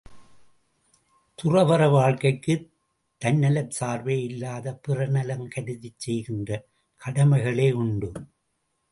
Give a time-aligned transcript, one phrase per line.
[1.39, 2.63] துறவற வாழ்க்கைக்குத்
[3.21, 6.49] தன்னலச் சார்பே இல்லாத பிறர் நலம் கருதிச் செய்கின்ற
[7.01, 8.09] கடமைகளேயுண்டு.